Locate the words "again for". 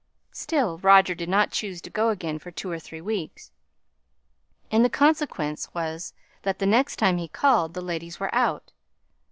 2.09-2.49